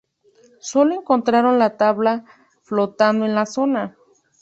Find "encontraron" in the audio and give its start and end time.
0.95-1.59